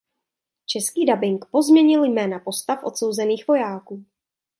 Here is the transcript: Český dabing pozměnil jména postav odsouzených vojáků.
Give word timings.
Český 0.65 1.05
dabing 1.05 1.45
pozměnil 1.45 2.03
jména 2.05 2.39
postav 2.39 2.83
odsouzených 2.83 3.47
vojáků. 3.47 4.05